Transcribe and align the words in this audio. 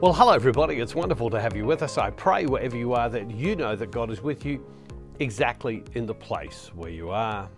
Well, 0.00 0.14
hello, 0.14 0.32
everybody. 0.32 0.80
It's 0.80 0.94
wonderful 0.94 1.28
to 1.28 1.38
have 1.38 1.54
you 1.54 1.66
with 1.66 1.82
us. 1.82 1.98
I 1.98 2.08
pray 2.08 2.46
wherever 2.46 2.74
you 2.74 2.94
are 2.94 3.10
that 3.10 3.30
you 3.30 3.54
know 3.54 3.76
that 3.76 3.90
God 3.90 4.10
is 4.10 4.22
with 4.22 4.46
you 4.46 4.64
exactly 5.18 5.84
in 5.94 6.06
the 6.06 6.14
place 6.14 6.70
where 6.74 6.88
you 6.88 7.10
are. 7.10 7.50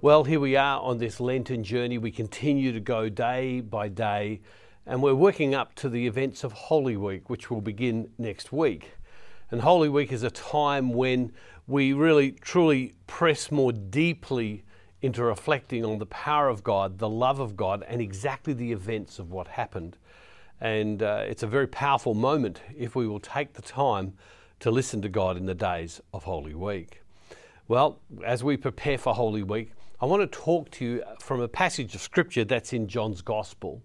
Well, 0.00 0.24
here 0.24 0.40
we 0.40 0.56
are 0.56 0.80
on 0.80 0.98
this 0.98 1.20
Lenten 1.20 1.62
journey. 1.62 1.96
We 1.96 2.10
continue 2.10 2.72
to 2.72 2.80
go 2.80 3.08
day 3.08 3.60
by 3.60 3.86
day, 3.86 4.40
and 4.86 5.00
we're 5.00 5.14
working 5.14 5.54
up 5.54 5.76
to 5.76 5.88
the 5.88 6.04
events 6.04 6.42
of 6.42 6.50
Holy 6.50 6.96
Week, 6.96 7.30
which 7.30 7.48
will 7.48 7.60
begin 7.60 8.10
next 8.18 8.50
week. 8.50 8.94
And 9.52 9.60
Holy 9.60 9.88
Week 9.88 10.10
is 10.10 10.24
a 10.24 10.32
time 10.32 10.92
when 10.92 11.30
we 11.68 11.92
really, 11.92 12.32
truly 12.32 12.94
press 13.06 13.52
more 13.52 13.70
deeply 13.70 14.64
into 15.00 15.22
reflecting 15.22 15.84
on 15.84 16.00
the 16.00 16.06
power 16.06 16.48
of 16.48 16.64
God, 16.64 16.98
the 16.98 17.08
love 17.08 17.38
of 17.38 17.56
God, 17.56 17.84
and 17.86 18.00
exactly 18.00 18.52
the 18.52 18.72
events 18.72 19.20
of 19.20 19.30
what 19.30 19.46
happened. 19.46 19.96
And 20.60 21.02
uh, 21.02 21.24
it's 21.26 21.42
a 21.42 21.46
very 21.46 21.68
powerful 21.68 22.14
moment 22.14 22.60
if 22.76 22.96
we 22.96 23.06
will 23.06 23.20
take 23.20 23.52
the 23.52 23.62
time 23.62 24.14
to 24.60 24.70
listen 24.70 25.00
to 25.02 25.08
God 25.08 25.36
in 25.36 25.46
the 25.46 25.54
days 25.54 26.00
of 26.12 26.24
Holy 26.24 26.54
Week. 26.54 27.02
Well, 27.68 28.00
as 28.24 28.42
we 28.42 28.56
prepare 28.56 28.98
for 28.98 29.14
Holy 29.14 29.42
Week, 29.42 29.72
I 30.00 30.06
want 30.06 30.22
to 30.22 30.38
talk 30.38 30.70
to 30.72 30.84
you 30.84 31.02
from 31.20 31.40
a 31.40 31.48
passage 31.48 31.94
of 31.94 32.00
scripture 32.00 32.44
that's 32.44 32.72
in 32.72 32.88
John's 32.88 33.20
Gospel. 33.20 33.82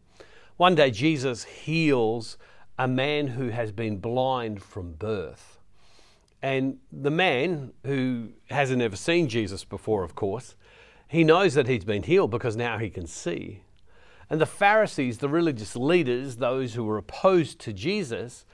One 0.57 0.75
day, 0.75 0.91
Jesus 0.91 1.43
heals 1.43 2.37
a 2.77 2.87
man 2.87 3.27
who 3.27 3.49
has 3.49 3.71
been 3.71 3.97
blind 3.97 4.61
from 4.61 4.93
birth. 4.93 5.59
And 6.41 6.79
the 6.91 7.11
man, 7.11 7.73
who 7.85 8.29
hasn't 8.49 8.81
ever 8.81 8.95
seen 8.95 9.27
Jesus 9.27 9.63
before, 9.63 10.03
of 10.03 10.15
course, 10.15 10.55
he 11.07 11.23
knows 11.23 11.53
that 11.53 11.67
he's 11.67 11.85
been 11.85 12.03
healed 12.03 12.31
because 12.31 12.55
now 12.55 12.77
he 12.77 12.89
can 12.89 13.07
see. 13.07 13.61
And 14.33 14.41
the 14.41 14.47
Pharisees, 14.47 15.19
the 15.19 15.29
religious 15.29 15.75
leaders, 15.75 16.37
those 16.37 16.73
who 16.73 16.83
were 16.85 16.97
opposed 16.97 17.59
to 17.59 17.71
Jesus, 17.71 18.47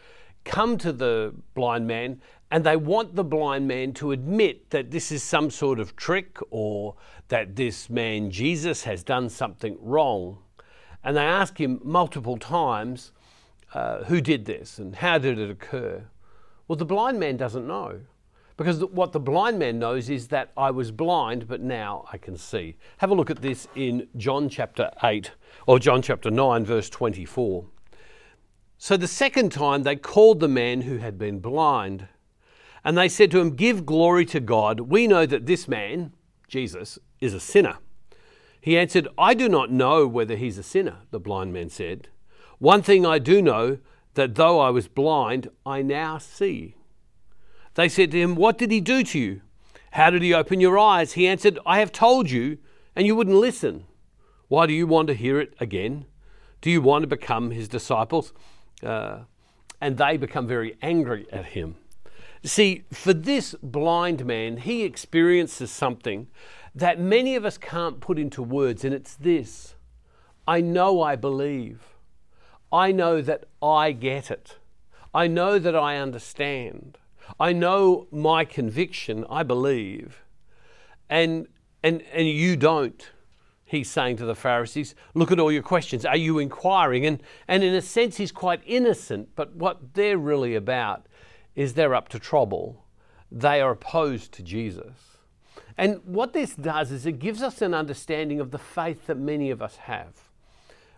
come 0.43 0.77
to 0.77 0.91
the 0.91 1.33
blind 1.53 1.87
man 1.87 2.19
and 2.51 2.65
they 2.65 2.75
want 2.75 3.15
the 3.15 3.23
blind 3.23 3.65
man 3.65 3.93
to 3.93 4.11
admit 4.11 4.71
that 4.71 4.91
this 4.91 5.09
is 5.09 5.23
some 5.23 5.49
sort 5.49 5.79
of 5.79 5.95
trick 5.95 6.37
or 6.49 6.95
that 7.29 7.55
this 7.55 7.89
man 7.89 8.29
Jesus 8.29 8.83
has 8.83 9.03
done 9.03 9.29
something 9.29 9.77
wrong. 9.79 10.39
And 11.01 11.15
they 11.15 11.23
ask 11.23 11.57
him 11.57 11.79
multiple 11.81 12.35
times, 12.35 13.13
uh, 13.73 14.03
who 14.03 14.19
did 14.19 14.43
this 14.43 14.79
and 14.79 14.97
how 14.97 15.17
did 15.17 15.39
it 15.39 15.49
occur? 15.49 16.03
Well, 16.67 16.75
the 16.75 16.83
blind 16.83 17.21
man 17.21 17.37
doesn't 17.37 17.65
know. 17.65 18.01
Because 18.59 18.83
what 18.83 19.13
the 19.13 19.21
blind 19.21 19.57
man 19.57 19.79
knows 19.79 20.09
is 20.09 20.27
that 20.27 20.51
I 20.57 20.69
was 20.69 20.91
blind, 20.91 21.47
but 21.47 21.61
now 21.61 22.03
I 22.11 22.17
can 22.17 22.35
see. 22.35 22.75
Have 22.97 23.09
a 23.09 23.13
look 23.13 23.29
at 23.29 23.41
this 23.41 23.69
in 23.73 24.09
John 24.17 24.49
chapter 24.49 24.91
8, 25.01 25.31
or 25.65 25.79
John 25.79 26.01
chapter 26.01 26.29
9, 26.29 26.65
verse 26.65 26.89
24. 26.89 27.63
So 28.77 28.97
the 28.97 29.07
second 29.07 29.53
time 29.53 29.83
they 29.83 29.95
called 29.95 30.41
the 30.41 30.49
man 30.49 30.81
who 30.81 30.97
had 30.97 31.17
been 31.17 31.39
blind, 31.39 32.09
and 32.83 32.97
they 32.97 33.07
said 33.07 33.31
to 33.31 33.39
him, 33.39 33.55
Give 33.55 33.85
glory 33.85 34.25
to 34.25 34.41
God. 34.41 34.81
We 34.81 35.07
know 35.07 35.25
that 35.25 35.45
this 35.45 35.69
man, 35.69 36.11
Jesus, 36.49 36.99
is 37.21 37.33
a 37.33 37.39
sinner. 37.39 37.77
He 38.59 38.77
answered, 38.77 39.07
I 39.17 39.35
do 39.35 39.47
not 39.47 39.71
know 39.71 40.05
whether 40.05 40.35
he's 40.35 40.57
a 40.57 40.63
sinner, 40.63 40.97
the 41.11 41.19
blind 41.21 41.53
man 41.53 41.69
said. 41.69 42.09
One 42.57 42.81
thing 42.81 43.05
I 43.05 43.19
do 43.19 43.41
know, 43.41 43.77
that 44.15 44.35
though 44.35 44.59
I 44.59 44.69
was 44.69 44.89
blind, 44.89 45.49
I 45.65 45.81
now 45.81 46.17
see. 46.17 46.75
They 47.79 47.87
said 47.87 48.11
to 48.11 48.19
him, 48.19 48.35
What 48.35 48.57
did 48.57 48.71
he 48.71 48.81
do 48.81 49.03
to 49.05 49.17
you? 49.17 49.39
How 49.91 50.09
did 50.09 50.21
he 50.21 50.33
open 50.33 50.59
your 50.59 50.77
eyes? 50.77 51.13
He 51.13 51.25
answered, 51.25 51.57
I 51.65 51.79
have 51.79 51.93
told 51.93 52.29
you, 52.29 52.57
and 52.93 53.07
you 53.07 53.15
wouldn't 53.15 53.37
listen. 53.37 53.85
Why 54.49 54.65
do 54.65 54.73
you 54.73 54.85
want 54.85 55.07
to 55.07 55.13
hear 55.13 55.39
it 55.39 55.53
again? 55.61 56.03
Do 56.59 56.69
you 56.69 56.81
want 56.81 57.03
to 57.03 57.07
become 57.07 57.51
his 57.51 57.69
disciples? 57.69 58.33
Uh, 58.83 59.19
and 59.79 59.97
they 59.97 60.17
become 60.17 60.45
very 60.45 60.75
angry 60.81 61.25
at 61.31 61.45
him. 61.45 61.77
See, 62.43 62.83
for 62.91 63.13
this 63.13 63.55
blind 63.63 64.25
man, 64.25 64.57
he 64.57 64.83
experiences 64.83 65.71
something 65.71 66.27
that 66.75 66.99
many 66.99 67.37
of 67.37 67.45
us 67.45 67.57
can't 67.57 68.01
put 68.01 68.19
into 68.19 68.43
words, 68.43 68.83
and 68.83 68.93
it's 68.93 69.15
this 69.15 69.75
I 70.45 70.59
know 70.59 71.01
I 71.01 71.15
believe. 71.15 71.79
I 72.73 72.91
know 72.91 73.21
that 73.21 73.45
I 73.61 73.93
get 73.93 74.29
it. 74.29 74.57
I 75.13 75.27
know 75.27 75.59
that 75.59 75.77
I 75.77 75.95
understand. 75.95 76.97
I 77.39 77.53
know 77.53 78.07
my 78.11 78.45
conviction, 78.45 79.25
I 79.29 79.43
believe, 79.43 80.23
and, 81.09 81.47
and, 81.83 82.01
and 82.13 82.27
you 82.27 82.55
don't. 82.55 83.09
He's 83.65 83.89
saying 83.89 84.17
to 84.17 84.25
the 84.25 84.35
Pharisees, 84.35 84.95
Look 85.13 85.31
at 85.31 85.39
all 85.39 85.51
your 85.51 85.61
questions. 85.61 86.05
Are 86.05 86.17
you 86.17 86.39
inquiring? 86.39 87.05
And, 87.05 87.21
and 87.47 87.63
in 87.63 87.75
a 87.75 87.81
sense, 87.81 88.17
he's 88.17 88.31
quite 88.31 88.61
innocent, 88.65 89.29
but 89.35 89.55
what 89.55 89.93
they're 89.93 90.17
really 90.17 90.55
about 90.55 91.05
is 91.55 91.73
they're 91.73 91.93
up 91.93 92.09
to 92.09 92.19
trouble. 92.19 92.85
They 93.31 93.61
are 93.61 93.71
opposed 93.71 94.31
to 94.33 94.43
Jesus. 94.43 95.17
And 95.77 96.01
what 96.03 96.33
this 96.33 96.55
does 96.55 96.91
is 96.91 97.05
it 97.05 97.19
gives 97.19 97.41
us 97.41 97.61
an 97.61 97.73
understanding 97.73 98.39
of 98.39 98.51
the 98.51 98.57
faith 98.57 99.07
that 99.07 99.17
many 99.17 99.51
of 99.51 99.61
us 99.61 99.77
have. 99.77 100.29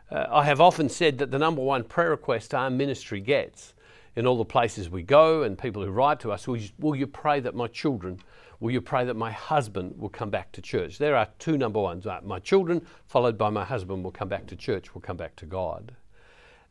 Uh, 0.10 0.28
I 0.30 0.46
have 0.46 0.60
often 0.60 0.90
said 0.90 1.18
that 1.20 1.32
the 1.32 1.40
number 1.40 1.62
one 1.62 1.84
prayer 1.84 2.10
request 2.10 2.54
our 2.54 2.70
ministry 2.70 3.22
gets 3.22 3.74
in 4.16 4.28
all 4.28 4.38
the 4.38 4.46
places 4.46 4.90
we 4.90 5.04
go 5.04 5.44
and 5.44 5.58
people 5.58 5.84
who 5.84 5.92
write 5.92 6.20
to 6.22 6.32
us, 6.32 6.48
will 6.48 6.58
you, 6.58 6.70
will 6.80 6.96
you 6.96 7.08
pray 7.08 7.40
that 7.40 7.56
my 7.56 7.68
children, 7.68 8.20
will 8.60 8.72
you 8.72 8.82
pray 8.82 9.06
that 9.06 9.16
my 9.16 9.32
husband 9.32 9.94
will 9.98 10.10
come 10.10 10.30
back 10.30 10.52
to 10.52 10.62
church? 10.62 10.98
There 10.98 11.16
are 11.16 11.28
two 11.40 11.58
number 11.58 11.80
ones 11.80 12.06
my 12.24 12.40
children, 12.40 12.86
followed 13.06 13.38
by 13.38 13.50
my 13.50 13.64
husband, 13.64 14.04
will 14.04 14.12
come 14.12 14.28
back 14.28 14.48
to 14.48 14.56
church, 14.56 14.94
will 14.94 15.02
come 15.02 15.18
back 15.18 15.36
to 15.38 15.46
God. 15.46 15.96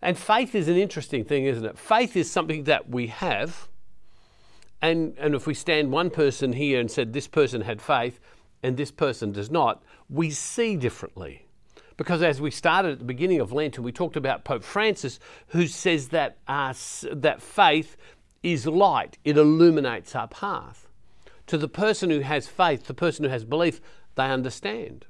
And 0.02 0.16
faith 0.16 0.54
is 0.54 0.68
an 0.68 0.76
interesting 0.76 1.24
thing, 1.24 1.44
isn't 1.44 1.64
it? 1.64 1.78
Faith 1.78 2.16
is 2.16 2.30
something 2.30 2.64
that 2.64 2.88
we 2.88 3.08
have. 3.08 3.68
And, 4.82 5.14
and 5.18 5.34
if 5.34 5.46
we 5.46 5.52
stand 5.52 5.92
one 5.92 6.08
person 6.08 6.54
here 6.54 6.80
and 6.80 6.90
said 6.90 7.12
this 7.12 7.28
person 7.28 7.62
had 7.62 7.82
faith 7.82 8.18
and 8.62 8.76
this 8.76 8.90
person 8.90 9.32
does 9.32 9.50
not, 9.50 9.82
we 10.08 10.30
see 10.30 10.76
differently. 10.76 11.46
Because 12.00 12.22
as 12.22 12.40
we 12.40 12.50
started 12.50 12.92
at 12.92 12.98
the 12.98 13.04
beginning 13.04 13.40
of 13.40 13.52
Lent, 13.52 13.76
and 13.76 13.84
we 13.84 13.92
talked 13.92 14.16
about 14.16 14.42
Pope 14.42 14.64
Francis, 14.64 15.20
who 15.48 15.66
says 15.66 16.08
that, 16.08 16.38
uh, 16.48 16.72
that 17.12 17.42
faith 17.42 17.98
is 18.42 18.66
light, 18.66 19.18
it 19.22 19.36
illuminates 19.36 20.16
our 20.16 20.26
path. 20.26 20.88
To 21.48 21.58
the 21.58 21.68
person 21.68 22.08
who 22.08 22.20
has 22.20 22.48
faith, 22.48 22.86
the 22.86 22.94
person 22.94 23.26
who 23.26 23.30
has 23.30 23.44
belief, 23.44 23.82
they 24.14 24.30
understand. 24.30 25.04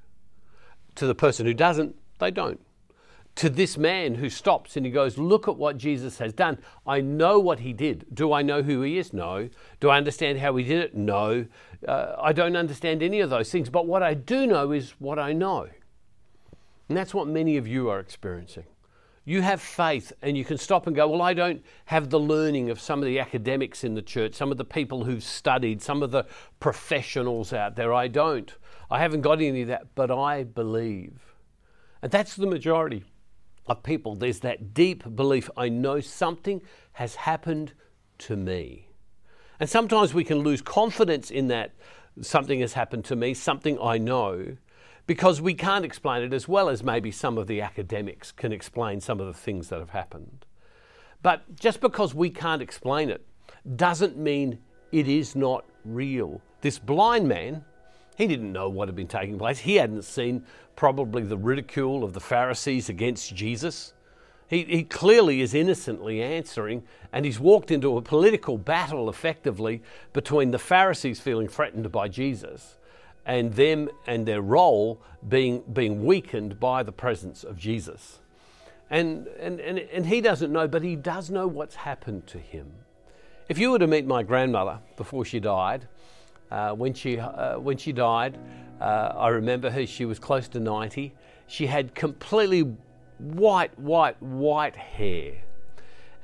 To 0.97 1.07
the 1.07 1.15
person 1.15 1.47
who 1.47 1.55
doesn't, 1.55 1.95
they 2.19 2.33
don't. 2.33 2.59
To 3.37 3.49
this 3.49 3.79
man 3.79 4.17
who 4.17 4.29
stops 4.29 4.77
and 4.77 4.85
he 4.85 4.91
goes, 4.91 5.17
Look 5.17 5.47
at 5.47 5.57
what 5.57 5.79
Jesus 5.79 6.19
has 6.19 6.33
done. 6.33 6.59
I 6.89 7.01
know 7.01 7.39
what 7.39 7.61
he 7.61 7.73
did. 7.73 8.05
Do 8.13 8.33
I 8.33 8.43
know 8.43 8.63
who 8.63 8.83
he 8.83 8.99
is? 8.99 9.13
No. 9.13 9.49
Do 9.79 9.91
I 9.91 9.97
understand 9.97 10.41
how 10.41 10.57
he 10.57 10.65
did 10.65 10.81
it? 10.81 10.97
No. 10.97 11.47
Uh, 11.87 12.17
I 12.21 12.33
don't 12.33 12.57
understand 12.57 13.01
any 13.01 13.21
of 13.21 13.31
those 13.31 13.49
things. 13.49 13.71
But 13.71 13.87
what 13.87 14.03
I 14.03 14.15
do 14.15 14.45
know 14.45 14.73
is 14.73 14.97
what 14.99 15.21
I 15.21 15.33
know. 15.33 15.69
And 16.91 16.97
that's 16.97 17.15
what 17.15 17.29
many 17.29 17.57
of 17.57 17.69
you 17.69 17.89
are 17.89 18.01
experiencing. 18.01 18.65
You 19.25 19.43
have 19.43 19.61
faith 19.61 20.13
and 20.23 20.37
you 20.37 20.45
can 20.45 20.59
stop 20.59 20.89
and 20.89 20.97
go, 20.97 21.07
Well, 21.07 21.23
I 21.23 21.35
don't 21.35 21.65
have 21.85 22.11
the 22.11 22.19
learning 22.19 22.69
of 22.69 22.81
some 22.81 22.99
of 22.99 23.05
the 23.05 23.21
academics 23.21 23.85
in 23.85 23.95
the 23.95 24.03
church, 24.03 24.35
some 24.35 24.51
of 24.51 24.59
the 24.59 24.65
people 24.65 25.05
who've 25.05 25.23
studied, 25.23 25.83
some 25.83 26.03
of 26.03 26.11
the 26.11 26.27
professionals 26.59 27.53
out 27.53 27.77
there. 27.77 27.95
I 27.95 28.09
don't. 28.09 28.53
I 28.91 28.99
haven't 28.99 29.21
got 29.21 29.41
any 29.41 29.63
of 29.63 29.69
that, 29.69 29.95
but 29.95 30.11
I 30.11 30.43
believe. 30.43 31.37
And 32.03 32.11
that's 32.11 32.35
the 32.35 32.49
majority 32.49 33.05
of 33.69 33.85
people. 33.85 34.17
There's 34.17 34.41
that 34.41 34.75
deep 34.75 35.15
belief 35.15 35.49
I 35.57 35.69
know 35.69 36.01
something 36.01 36.61
has 36.95 37.15
happened 37.15 37.73
to 38.19 38.35
me. 38.35 38.89
And 39.61 39.71
sometimes 39.71 40.13
we 40.13 40.25
can 40.25 40.41
lose 40.41 40.61
confidence 40.61 41.31
in 41.31 41.47
that 41.49 41.71
something 42.21 42.59
has 42.59 42.73
happened 42.73 43.05
to 43.05 43.15
me, 43.15 43.35
something 43.35 43.79
I 43.81 43.99
know, 43.99 44.57
because 45.11 45.41
we 45.41 45.55
can't 45.55 45.85
explain 45.85 46.23
it 46.23 46.33
as 46.33 46.47
well 46.47 46.69
as 46.69 46.85
maybe 46.85 47.11
some 47.11 47.37
of 47.37 47.49
the 47.49 47.61
academics 47.61 48.31
can 48.31 48.53
explain 48.53 49.01
some 49.01 49.19
of 49.19 49.27
the 49.27 49.33
things 49.35 49.69
that 49.69 49.81
have 49.81 49.91
happened. 49.91 50.47
But 51.21 51.57
just 51.57 51.81
because 51.81 52.15
we 52.15 52.31
can't 52.31 52.63
explain 52.63 53.11
it 53.11 53.27
doesn't 53.75 54.17
mean 54.17 54.61
it 54.93 55.09
is 55.09 55.35
not 55.35 55.65
real. 55.85 56.41
This 56.61 56.79
blind 56.79 57.27
man, 57.27 57.65
he 58.17 58.29
didn't 58.29 58.53
know 58.53 58.69
what 58.69 58.87
had 58.87 58.95
been 58.95 59.09
taking 59.09 59.37
place. 59.37 59.59
He 59.59 59.75
hadn't 59.75 60.03
seen 60.03 60.45
probably 60.77 61.25
the 61.25 61.37
ridicule 61.37 62.05
of 62.05 62.13
the 62.13 62.21
Pharisees 62.21 62.89
against 62.89 63.35
Jesus. 63.35 63.95
He, 64.47 64.63
he, 64.63 64.85
clearly 64.85 65.41
is 65.41 65.55
innocently 65.55 66.23
answering, 66.23 66.85
and 67.13 67.25
he's 67.25 67.41
walked 67.41 67.73
into 67.73 67.97
a 67.97 68.03
political 68.03 68.59
battle 68.59 69.11
effectively 69.11 69.83
between 70.13 70.53
the 70.53 70.59
Pharisees 70.61 71.19
feeling 71.19 71.49
threatened 71.49 71.91
by 71.91 72.07
Jesus 72.07 72.77
and 73.31 73.55
them 73.55 73.89
and 74.09 74.27
their 74.27 74.43
role 74.43 75.01
being, 75.29 75.63
being 75.73 76.05
weakened 76.05 76.59
by 76.59 76.83
the 76.83 76.91
presence 76.91 77.45
of 77.45 77.57
Jesus. 77.57 78.19
And, 78.91 79.29
and, 79.39 79.61
and, 79.61 79.79
and 79.79 80.05
he 80.05 80.21
doesn't 80.21 80.53
know, 80.53 80.67
but 80.67 80.83
he 80.83 80.97
does 80.97 81.31
know 81.31 81.47
what's 81.47 81.77
happened 81.77 82.27
to 82.27 82.39
him. 82.39 82.73
If 83.49 83.57
you 83.57 83.71
were 83.71 83.79
to 83.79 83.87
meet 83.87 84.05
my 84.05 84.25
grandmother 84.25 84.81
before 84.97 85.25
she 85.25 85.39
died, 85.39 85.87
uh, 86.51 86.73
when, 86.73 86.93
she, 86.93 87.21
uh, 87.21 87.61
when 87.61 87.77
she 87.77 87.93
died, 87.93 88.37
uh, 88.81 89.13
I 89.15 89.29
remember 89.29 89.71
her, 89.71 89.87
she 89.87 90.07
was 90.07 90.19
close 90.19 90.49
to 90.49 90.59
90. 90.59 91.15
She 91.47 91.67
had 91.67 91.95
completely 91.95 92.75
white, 93.19 93.79
white, 93.79 94.21
white 94.21 94.75
hair. 94.75 95.35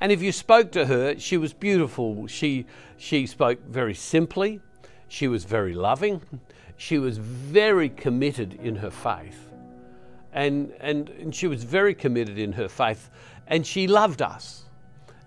And 0.01 0.11
if 0.11 0.21
you 0.21 0.33
spoke 0.33 0.73
to 0.73 0.85
her, 0.85 1.17
she 1.17 1.37
was 1.37 1.53
beautiful. 1.53 2.27
She, 2.27 2.65
she 2.97 3.27
spoke 3.27 3.59
very 3.65 3.93
simply. 3.93 4.59
She 5.07 5.29
was 5.29 5.45
very 5.45 5.73
loving. 5.73 6.21
She 6.77 6.99
was 6.99 7.17
very 7.17 7.89
committed 7.89 8.53
in 8.61 8.75
her 8.77 8.91
faith. 8.91 9.49
And, 10.33 10.71
and, 10.79 11.09
and 11.09 11.35
she 11.35 11.47
was 11.47 11.63
very 11.63 11.95
committed 11.95 12.37
in 12.37 12.53
her 12.53 12.69
faith. 12.69 13.09
And 13.47 13.65
she 13.65 13.87
loved 13.87 14.21
us. 14.21 14.63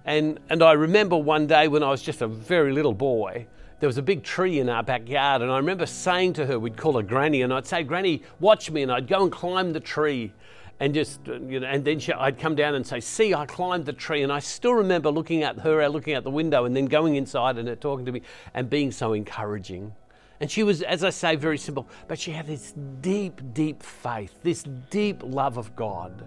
And, 0.04 0.40
and 0.48 0.62
I 0.62 0.72
remember 0.72 1.16
one 1.16 1.46
day 1.46 1.68
when 1.68 1.82
I 1.82 1.90
was 1.90 2.02
just 2.02 2.22
a 2.22 2.28
very 2.28 2.72
little 2.72 2.94
boy, 2.94 3.46
there 3.80 3.88
was 3.88 3.98
a 3.98 4.02
big 4.02 4.22
tree 4.22 4.60
in 4.60 4.68
our 4.68 4.82
backyard. 4.82 5.42
And 5.42 5.50
I 5.50 5.56
remember 5.56 5.86
saying 5.86 6.34
to 6.34 6.46
her, 6.46 6.58
we'd 6.58 6.76
call 6.76 6.96
her 6.96 7.02
Granny, 7.02 7.42
and 7.42 7.52
I'd 7.52 7.66
say, 7.66 7.82
Granny, 7.82 8.22
watch 8.38 8.70
me. 8.70 8.82
And 8.82 8.92
I'd 8.92 9.08
go 9.08 9.22
and 9.22 9.32
climb 9.32 9.72
the 9.72 9.80
tree 9.80 10.32
and 10.80 10.94
just 10.94 11.20
you 11.26 11.60
know, 11.60 11.66
and 11.66 11.84
then 11.84 11.98
she, 11.98 12.12
I'd 12.12 12.38
come 12.38 12.54
down 12.54 12.74
and 12.74 12.86
say, 12.86 13.00
"See, 13.00 13.34
I 13.34 13.44
climbed 13.44 13.84
the 13.84 13.92
tree." 13.92 14.22
And 14.22 14.32
I 14.32 14.38
still 14.38 14.72
remember 14.72 15.10
looking 15.10 15.42
at 15.42 15.58
her, 15.58 15.86
looking 15.90 16.14
out 16.14 16.24
the 16.24 16.30
window, 16.30 16.64
and 16.64 16.74
then 16.74 16.86
going 16.86 17.16
inside 17.16 17.58
and 17.58 17.68
her 17.68 17.76
talking 17.76 18.06
to 18.06 18.12
me 18.12 18.22
and 18.54 18.68
being 18.68 18.90
so 18.90 19.12
encouraging. 19.12 19.94
And 20.40 20.50
she 20.50 20.62
was, 20.62 20.80
as 20.82 21.04
I 21.04 21.10
say, 21.10 21.36
very 21.36 21.58
simple, 21.58 21.86
but 22.08 22.18
she 22.18 22.30
had 22.32 22.46
this 22.46 22.72
deep, 23.02 23.40
deep 23.52 23.82
faith, 23.82 24.32
this 24.42 24.64
deep 24.90 25.22
love 25.22 25.58
of 25.58 25.76
God. 25.76 26.26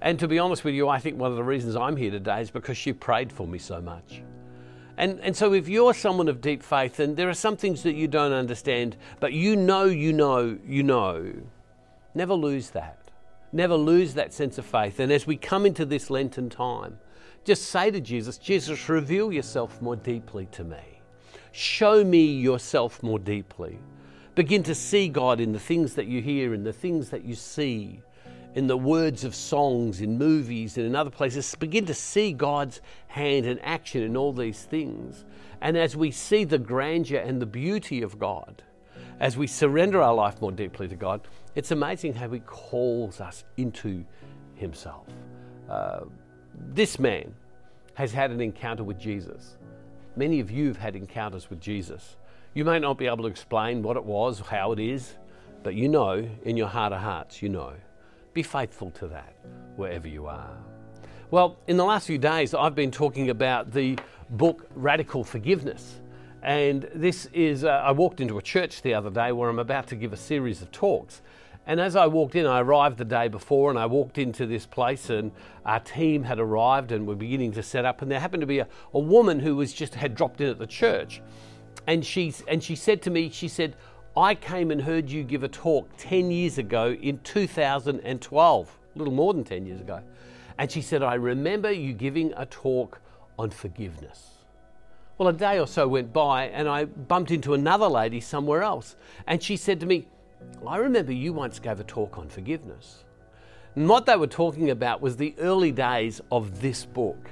And 0.00 0.18
to 0.18 0.28
be 0.28 0.38
honest 0.38 0.64
with 0.64 0.74
you, 0.74 0.88
I 0.88 0.98
think 0.98 1.18
one 1.18 1.30
of 1.30 1.36
the 1.36 1.44
reasons 1.44 1.76
I'm 1.76 1.96
here 1.96 2.10
today 2.10 2.40
is 2.40 2.50
because 2.50 2.76
she 2.76 2.92
prayed 2.92 3.32
for 3.32 3.46
me 3.46 3.58
so 3.58 3.80
much. 3.80 4.22
And, 4.96 5.20
and 5.20 5.36
so, 5.36 5.52
if 5.52 5.68
you're 5.68 5.94
someone 5.94 6.28
of 6.28 6.40
deep 6.40 6.60
faith 6.60 6.98
and 6.98 7.16
there 7.16 7.28
are 7.28 7.34
some 7.34 7.56
things 7.56 7.84
that 7.84 7.94
you 7.94 8.08
don't 8.08 8.32
understand, 8.32 8.96
but 9.20 9.32
you 9.32 9.54
know, 9.54 9.84
you 9.84 10.12
know, 10.12 10.58
you 10.66 10.82
know, 10.82 11.32
never 12.14 12.34
lose 12.34 12.70
that. 12.70 12.98
Never 13.52 13.76
lose 13.76 14.14
that 14.14 14.34
sense 14.34 14.58
of 14.58 14.66
faith. 14.66 14.98
And 14.98 15.12
as 15.12 15.26
we 15.26 15.36
come 15.36 15.64
into 15.64 15.84
this 15.84 16.10
Lenten 16.10 16.50
time, 16.50 16.98
just 17.44 17.66
say 17.66 17.92
to 17.92 18.00
Jesus, 18.00 18.38
Jesus, 18.38 18.88
reveal 18.88 19.32
yourself 19.32 19.80
more 19.80 19.96
deeply 19.96 20.46
to 20.46 20.64
me. 20.64 20.97
Show 21.52 22.04
me 22.04 22.24
yourself 22.24 23.02
more 23.02 23.18
deeply. 23.18 23.78
Begin 24.34 24.62
to 24.64 24.74
see 24.74 25.08
God 25.08 25.40
in 25.40 25.52
the 25.52 25.58
things 25.58 25.94
that 25.94 26.06
you 26.06 26.22
hear, 26.22 26.54
in 26.54 26.62
the 26.62 26.72
things 26.72 27.10
that 27.10 27.24
you 27.24 27.34
see, 27.34 28.00
in 28.54 28.66
the 28.66 28.76
words 28.76 29.24
of 29.24 29.34
songs, 29.34 30.00
in 30.00 30.16
movies, 30.16 30.76
and 30.76 30.86
in 30.86 30.94
other 30.94 31.10
places. 31.10 31.54
Begin 31.56 31.86
to 31.86 31.94
see 31.94 32.32
God's 32.32 32.80
hand 33.08 33.46
and 33.46 33.60
action 33.62 34.02
in 34.02 34.16
all 34.16 34.32
these 34.32 34.62
things. 34.62 35.24
And 35.60 35.76
as 35.76 35.96
we 35.96 36.10
see 36.10 36.44
the 36.44 36.58
grandeur 36.58 37.18
and 37.18 37.42
the 37.42 37.46
beauty 37.46 38.02
of 38.02 38.18
God, 38.18 38.62
as 39.20 39.36
we 39.36 39.46
surrender 39.46 40.00
our 40.00 40.14
life 40.14 40.40
more 40.40 40.52
deeply 40.52 40.86
to 40.88 40.96
God, 40.96 41.22
it's 41.54 41.72
amazing 41.72 42.14
how 42.14 42.28
He 42.30 42.40
calls 42.40 43.20
us 43.20 43.44
into 43.56 44.04
Himself. 44.54 45.06
Uh, 45.68 46.00
this 46.54 46.98
man 46.98 47.34
has 47.94 48.12
had 48.12 48.30
an 48.30 48.40
encounter 48.40 48.84
with 48.84 48.98
Jesus. 48.98 49.56
Many 50.18 50.40
of 50.40 50.50
you 50.50 50.66
have 50.66 50.78
had 50.78 50.96
encounters 50.96 51.48
with 51.48 51.60
Jesus. 51.60 52.16
You 52.52 52.64
may 52.64 52.80
not 52.80 52.98
be 52.98 53.06
able 53.06 53.18
to 53.18 53.28
explain 53.28 53.84
what 53.84 53.96
it 53.96 54.04
was, 54.04 54.40
how 54.40 54.72
it 54.72 54.80
is, 54.80 55.14
but 55.62 55.76
you 55.76 55.88
know 55.88 56.28
in 56.42 56.56
your 56.56 56.66
heart 56.66 56.92
of 56.92 57.00
hearts, 57.00 57.40
you 57.40 57.48
know. 57.48 57.74
Be 58.34 58.42
faithful 58.42 58.90
to 58.90 59.06
that 59.06 59.36
wherever 59.76 60.08
you 60.08 60.26
are. 60.26 60.58
Well, 61.30 61.56
in 61.68 61.76
the 61.76 61.84
last 61.84 62.08
few 62.08 62.18
days, 62.18 62.52
I've 62.52 62.74
been 62.74 62.90
talking 62.90 63.30
about 63.30 63.70
the 63.72 63.96
book 64.30 64.66
Radical 64.74 65.22
Forgiveness. 65.22 66.00
And 66.42 66.90
this 66.92 67.26
is, 67.26 67.62
uh, 67.62 67.68
I 67.68 67.92
walked 67.92 68.20
into 68.20 68.38
a 68.38 68.42
church 68.42 68.82
the 68.82 68.94
other 68.94 69.10
day 69.10 69.30
where 69.30 69.48
I'm 69.48 69.60
about 69.60 69.86
to 69.88 69.94
give 69.94 70.12
a 70.12 70.16
series 70.16 70.62
of 70.62 70.72
talks. 70.72 71.22
And 71.68 71.78
as 71.80 71.96
I 71.96 72.06
walked 72.06 72.34
in, 72.34 72.46
I 72.46 72.60
arrived 72.60 72.96
the 72.96 73.04
day 73.04 73.28
before 73.28 73.68
and 73.68 73.78
I 73.78 73.84
walked 73.84 74.16
into 74.16 74.46
this 74.46 74.64
place 74.64 75.10
and 75.10 75.30
our 75.66 75.80
team 75.80 76.22
had 76.22 76.40
arrived 76.40 76.92
and 76.92 77.06
were 77.06 77.14
beginning 77.14 77.52
to 77.52 77.62
set 77.62 77.84
up. 77.84 78.00
And 78.00 78.10
there 78.10 78.18
happened 78.18 78.40
to 78.40 78.46
be 78.46 78.60
a, 78.60 78.66
a 78.94 78.98
woman 78.98 79.38
who 79.38 79.54
was 79.54 79.74
just 79.74 79.94
had 79.94 80.14
dropped 80.14 80.40
in 80.40 80.48
at 80.48 80.58
the 80.58 80.66
church. 80.66 81.20
And 81.86 82.04
she, 82.04 82.32
and 82.48 82.64
she 82.64 82.74
said 82.74 83.02
to 83.02 83.10
me, 83.10 83.28
she 83.28 83.48
said, 83.48 83.76
I 84.16 84.34
came 84.34 84.70
and 84.70 84.80
heard 84.80 85.10
you 85.10 85.22
give 85.22 85.42
a 85.42 85.48
talk 85.48 85.90
10 85.98 86.30
years 86.30 86.56
ago 86.56 86.96
in 87.02 87.18
2012, 87.18 88.78
a 88.94 88.98
little 88.98 89.12
more 89.12 89.34
than 89.34 89.44
10 89.44 89.66
years 89.66 89.80
ago. 89.82 90.00
And 90.56 90.72
she 90.72 90.80
said, 90.80 91.02
I 91.02 91.14
remember 91.14 91.70
you 91.70 91.92
giving 91.92 92.32
a 92.38 92.46
talk 92.46 92.98
on 93.38 93.50
forgiveness. 93.50 94.38
Well, 95.18 95.28
a 95.28 95.34
day 95.34 95.58
or 95.58 95.66
so 95.66 95.86
went 95.86 96.14
by 96.14 96.44
and 96.44 96.66
I 96.66 96.86
bumped 96.86 97.30
into 97.30 97.52
another 97.52 97.88
lady 97.88 98.20
somewhere 98.20 98.62
else. 98.62 98.96
And 99.26 99.42
she 99.42 99.58
said 99.58 99.80
to 99.80 99.86
me, 99.86 100.06
I 100.66 100.76
remember 100.76 101.12
you 101.12 101.32
once 101.32 101.58
gave 101.58 101.80
a 101.80 101.84
talk 101.84 102.18
on 102.18 102.28
forgiveness. 102.28 103.04
And 103.74 103.88
what 103.88 104.06
they 104.06 104.16
were 104.16 104.26
talking 104.26 104.70
about 104.70 105.00
was 105.00 105.16
the 105.16 105.34
early 105.38 105.72
days 105.72 106.20
of 106.32 106.60
this 106.60 106.84
book, 106.84 107.30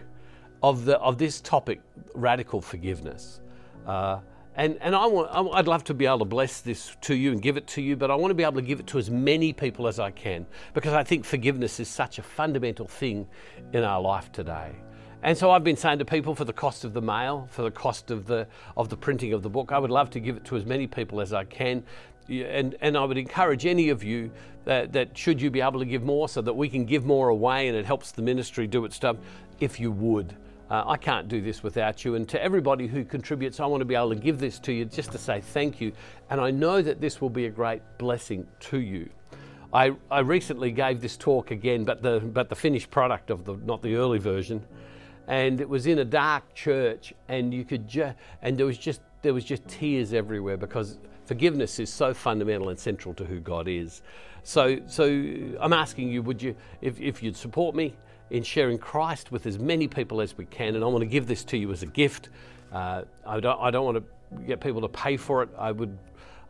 of, 0.62 0.84
the, 0.84 0.98
of 0.98 1.18
this 1.18 1.40
topic, 1.40 1.80
radical 2.14 2.60
forgiveness. 2.60 3.40
Uh, 3.86 4.20
and, 4.54 4.78
and 4.80 4.94
I 4.94 5.06
want, 5.06 5.28
I'd 5.54 5.68
love 5.68 5.84
to 5.84 5.94
be 5.94 6.06
able 6.06 6.20
to 6.20 6.24
bless 6.24 6.62
this 6.62 6.96
to 7.02 7.14
you 7.14 7.32
and 7.32 7.42
give 7.42 7.56
it 7.56 7.66
to 7.68 7.82
you, 7.82 7.94
but 7.94 8.10
I 8.10 8.14
want 8.14 8.30
to 8.30 8.34
be 8.34 8.42
able 8.42 8.54
to 8.54 8.62
give 8.62 8.80
it 8.80 8.86
to 8.88 8.98
as 8.98 9.10
many 9.10 9.52
people 9.52 9.86
as 9.86 9.98
I 9.98 10.10
can 10.10 10.46
because 10.72 10.94
I 10.94 11.04
think 11.04 11.24
forgiveness 11.24 11.78
is 11.78 11.88
such 11.88 12.18
a 12.18 12.22
fundamental 12.22 12.86
thing 12.86 13.26
in 13.72 13.82
our 13.82 14.00
life 14.00 14.32
today. 14.32 14.72
And 15.22 15.36
so 15.36 15.50
I've 15.50 15.64
been 15.64 15.76
saying 15.76 15.98
to 15.98 16.04
people 16.04 16.34
for 16.34 16.44
the 16.44 16.52
cost 16.52 16.84
of 16.84 16.94
the 16.94 17.02
mail, 17.02 17.48
for 17.50 17.62
the 17.62 17.70
cost 17.70 18.10
of 18.10 18.26
the, 18.26 18.46
of 18.76 18.88
the 18.88 18.96
printing 18.96 19.32
of 19.32 19.42
the 19.42 19.50
book, 19.50 19.72
I 19.72 19.78
would 19.78 19.90
love 19.90 20.08
to 20.10 20.20
give 20.20 20.36
it 20.36 20.44
to 20.46 20.56
as 20.56 20.64
many 20.64 20.86
people 20.86 21.20
as 21.20 21.32
I 21.32 21.44
can 21.44 21.82
and, 22.28 22.76
and 22.80 22.96
I 22.96 23.04
would 23.04 23.18
encourage 23.18 23.66
any 23.66 23.88
of 23.90 24.02
you 24.02 24.30
that, 24.64 24.92
that 24.92 25.16
should 25.16 25.40
you 25.40 25.50
be 25.50 25.60
able 25.60 25.78
to 25.78 25.84
give 25.84 26.02
more 26.02 26.28
so 26.28 26.42
that 26.42 26.52
we 26.52 26.68
can 26.68 26.84
give 26.84 27.04
more 27.04 27.28
away 27.28 27.68
and 27.68 27.76
it 27.76 27.86
helps 27.86 28.12
the 28.12 28.22
ministry 28.22 28.66
do 28.66 28.84
its 28.84 28.96
stuff, 28.96 29.16
if 29.60 29.78
you 29.80 29.90
would. 29.92 30.34
Uh, 30.68 30.82
I 30.84 30.96
can't 30.96 31.28
do 31.28 31.40
this 31.40 31.62
without 31.62 32.04
you. 32.04 32.16
And 32.16 32.28
to 32.28 32.42
everybody 32.42 32.88
who 32.88 33.04
contributes, 33.04 33.60
I 33.60 33.66
want 33.66 33.80
to 33.80 33.84
be 33.84 33.94
able 33.94 34.08
to 34.08 34.16
give 34.16 34.40
this 34.40 34.58
to 34.60 34.72
you 34.72 34.84
just 34.84 35.12
to 35.12 35.18
say 35.18 35.40
thank 35.40 35.80
you. 35.80 35.92
And 36.28 36.40
I 36.40 36.50
know 36.50 36.82
that 36.82 37.00
this 37.00 37.20
will 37.20 37.30
be 37.30 37.46
a 37.46 37.50
great 37.50 37.82
blessing 37.98 38.46
to 38.60 38.80
you. 38.80 39.08
I, 39.72 39.92
I 40.10 40.20
recently 40.20 40.72
gave 40.72 41.00
this 41.00 41.16
talk 41.16 41.52
again, 41.52 41.84
but 41.84 42.02
the, 42.02 42.18
but 42.20 42.48
the 42.48 42.56
finished 42.56 42.90
product 42.90 43.30
of 43.30 43.44
the, 43.44 43.54
not 43.64 43.82
the 43.82 43.94
early 43.94 44.18
version. 44.18 44.64
And 45.28 45.60
it 45.60 45.68
was 45.68 45.86
in 45.86 45.98
a 45.98 46.04
dark 46.04 46.54
church, 46.54 47.12
and 47.28 47.52
you 47.52 47.64
could 47.64 47.88
ju- 47.88 48.14
and 48.42 48.56
there 48.56 48.66
was 48.66 48.78
just 48.78 49.00
there 49.22 49.34
was 49.34 49.44
just 49.44 49.66
tears 49.66 50.12
everywhere 50.12 50.56
because 50.56 50.98
Forgiveness 51.26 51.78
is 51.78 51.92
so 51.92 52.14
fundamental 52.14 52.68
and 52.68 52.78
central 52.78 53.12
to 53.14 53.24
who 53.24 53.40
God 53.40 53.68
is. 53.68 54.02
So, 54.42 54.78
so 54.86 55.04
I'm 55.60 55.72
asking 55.72 56.10
you, 56.10 56.22
would 56.22 56.40
you, 56.40 56.54
if, 56.80 57.00
if 57.00 57.22
you'd 57.22 57.36
support 57.36 57.74
me 57.74 57.96
in 58.30 58.42
sharing 58.42 58.78
Christ 58.78 59.32
with 59.32 59.46
as 59.46 59.58
many 59.58 59.88
people 59.88 60.20
as 60.20 60.38
we 60.38 60.44
can, 60.46 60.74
and 60.76 60.84
I 60.84 60.86
want 60.86 61.02
to 61.02 61.06
give 61.06 61.26
this 61.26 61.44
to 61.44 61.56
you 61.56 61.72
as 61.72 61.82
a 61.82 61.86
gift. 61.86 62.28
Uh, 62.72 63.02
I, 63.26 63.40
don't, 63.40 63.60
I 63.60 63.70
don't 63.70 63.84
want 63.84 63.98
to 63.98 64.42
get 64.46 64.60
people 64.60 64.80
to 64.82 64.88
pay 64.88 65.16
for 65.16 65.42
it. 65.42 65.48
I 65.58 65.72
would, 65.72 65.98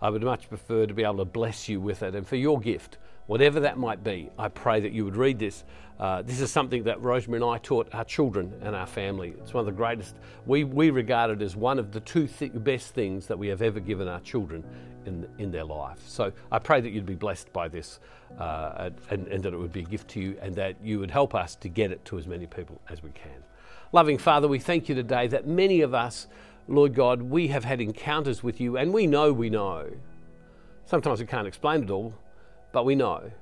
I 0.01 0.11
would 0.11 0.23
much 0.23 0.49
prefer 0.49 0.87
to 0.87 0.95
be 0.95 1.05
able 1.05 1.19
to 1.19 1.25
bless 1.25 1.69
you 1.69 1.81
with 1.81 2.03
it. 2.03 2.15
And 2.15 2.27
for 2.27 2.37
your 2.37 2.61
gift, 2.61 2.99
whatever 3.27 3.61
that 3.61 3.79
might 3.79 4.03
be, 4.03 4.31
I 4.39 4.49
pray 4.49 4.81
that 4.81 4.93
you 4.93 5.05
would 5.05 5.17
read 5.17 5.39
this. 5.39 5.65
Uh, 5.99 6.23
this 6.23 6.41
is 6.41 6.51
something 6.51 6.85
that 6.85 7.01
Rosemary 7.01 7.41
and 7.43 7.51
I 7.51 7.59
taught 7.59 7.89
our 7.95 8.05
children 8.05 8.53
and 8.63 8.77
our 8.77 8.87
family. 8.87 9.35
It's 9.41 9.55
one 9.55 9.61
of 9.61 9.67
the 9.67 9.73
greatest, 9.73 10.15
we, 10.45 10.65
we 10.65 10.91
regard 10.91 11.31
it 11.31 11.43
as 11.43 11.57
one 11.57 11.79
of 11.79 11.93
the 11.93 12.01
two 12.01 12.27
th- 12.27 12.53
best 12.55 12.95
things 12.95 13.27
that 13.27 13.39
we 13.39 13.49
have 13.49 13.63
ever 13.63 13.81
given 13.81 14.07
our 14.07 14.21
children 14.21 14.63
in, 15.07 15.27
in 15.39 15.51
their 15.51 15.65
life. 15.65 15.99
So 16.07 16.33
I 16.53 16.59
pray 16.59 16.81
that 16.81 16.91
you'd 16.91 17.07
be 17.07 17.15
blessed 17.15 17.53
by 17.53 17.69
this 17.69 18.01
uh, 18.39 18.91
and, 19.11 19.27
and 19.29 19.43
that 19.43 19.55
it 19.55 19.57
would 19.57 19.73
be 19.73 19.81
a 19.81 19.85
gift 19.85 20.09
to 20.09 20.21
you 20.21 20.37
and 20.43 20.55
that 20.57 20.77
you 20.83 20.99
would 20.99 21.11
help 21.11 21.35
us 21.35 21.57
to 21.57 21.69
get 21.69 21.91
it 21.91 22.05
to 22.07 22.19
as 22.19 22.27
many 22.27 22.47
people 22.47 22.81
as 22.91 23.03
we 23.03 23.11
can. 23.11 23.43
Loving 23.93 24.19
Father, 24.19 24.49
we 24.49 24.59
thank 24.59 24.89
you 24.89 24.95
today 24.95 25.29
that 25.29 25.47
many 25.47 25.81
of 25.81 25.95
us, 25.95 26.27
Lord 26.69 26.95
God, 26.95 27.23
we 27.23 27.49
have 27.49 27.65
had 27.65 27.81
encounters 27.81 28.43
with 28.43 28.61
you 28.61 28.77
and 28.77 28.93
we 28.93 29.07
know 29.07 29.33
we 29.33 29.49
know. 29.49 29.89
Sometimes 30.85 31.21
we 31.21 31.27
can't 31.27 31.47
explain 31.47 31.85
it 31.85 31.91
all, 31.91 32.13
but 32.77 32.85
we 32.85 32.95
know. 32.95 33.33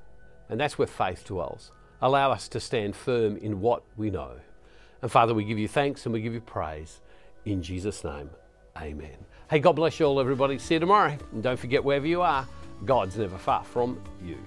And 0.49 0.61
that's 0.61 0.79
where 0.79 0.87
faith 0.87 1.25
dwells. 1.25 1.73
Allow 2.01 2.31
us 2.31 2.47
to 2.51 2.61
stand 2.61 2.95
firm 2.95 3.37
in 3.37 3.61
what 3.61 3.83
we 3.97 4.09
know. 4.09 4.31
And 5.03 5.11
Father, 5.11 5.35
we 5.35 5.43
give 5.43 5.59
you 5.59 5.67
thanks 5.67 6.07
and 6.07 6.13
we 6.13 6.21
give 6.21 6.35
you 6.35 6.41
praise. 6.41 7.01
In 7.45 7.61
Jesus' 7.61 8.05
name, 8.05 8.31
amen. 8.77 9.17
Hey, 9.51 9.59
God 9.59 9.73
bless 9.73 9.99
you 9.99 10.07
all, 10.07 10.21
everybody. 10.21 10.57
See 10.61 10.75
you 10.75 10.79
tomorrow. 10.79 11.19
And 11.33 11.43
don't 11.43 11.59
forget, 11.59 11.83
wherever 11.83 12.07
you 12.07 12.23
are, 12.23 12.47
God's 12.85 13.17
never 13.17 13.37
far 13.37 13.65
from 13.65 14.01
you. 14.25 14.39